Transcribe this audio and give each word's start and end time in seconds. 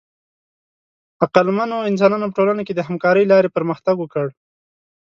عقلمنو 1.23 1.77
انسانانو 1.91 2.25
په 2.29 2.35
ټولنه 2.37 2.61
کې 2.67 2.73
د 2.75 2.79
همکارۍ 2.87 3.23
له 3.25 3.29
لارې 3.31 3.53
پرمختګ 3.57 3.95
وکړ. 3.99 4.27